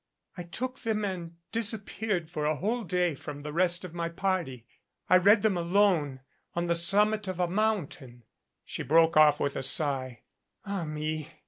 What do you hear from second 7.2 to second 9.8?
of a mountain." She broke off with a